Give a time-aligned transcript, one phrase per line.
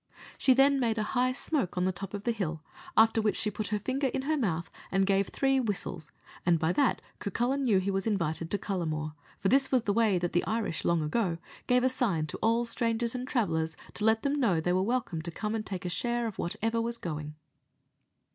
[0.39, 2.63] She then made a high smoke on the top of the hill,
[2.97, 6.09] after which she put her finger in her mouth, and gave three whistles,
[6.43, 10.17] and by that Cucullin knew he was invited to Cullamore for this was the way
[10.17, 11.37] that the Irish long ago
[11.67, 15.21] gave a sign to all strangers and travellers, to let them know they were welcome
[15.21, 17.35] to come and take share of whatever was going.